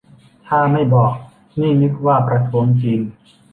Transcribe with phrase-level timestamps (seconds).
[0.47, 1.13] ถ้าไม่บอก
[1.59, 3.01] นี่นึกว่าประท้วงจีน